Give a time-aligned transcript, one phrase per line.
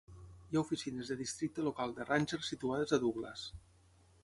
[0.51, 3.47] Hi ha oficines de districte local de ranger situades a Douglas.